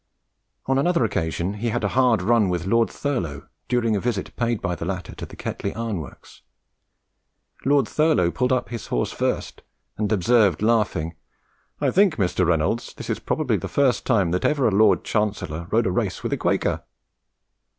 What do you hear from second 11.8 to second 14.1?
think, Mr. Reynolds, this is probably the first